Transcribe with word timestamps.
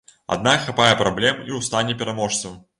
Аднак 0.35 0.63
хапае 0.69 0.87
праблем 1.03 1.29
і 1.29 1.51
ў 1.59 1.63
стане 1.69 2.01
пераможцаў. 2.03 2.61